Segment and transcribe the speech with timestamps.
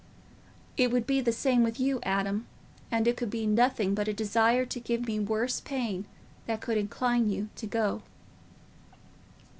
[0.77, 2.47] It would be the same with you, Adam,
[2.89, 6.07] and it could be nothing but a desire to give me worse pain
[6.47, 8.01] that could incline you to go."